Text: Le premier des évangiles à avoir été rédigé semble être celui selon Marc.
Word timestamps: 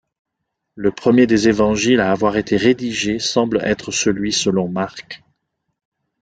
Le 0.73 0.89
premier 0.91 1.27
des 1.27 1.47
évangiles 1.47 1.99
à 1.99 2.11
avoir 2.11 2.35
été 2.35 2.57
rédigé 2.57 3.19
semble 3.19 3.59
être 3.63 3.91
celui 3.91 4.33
selon 4.33 4.67
Marc. 4.67 5.21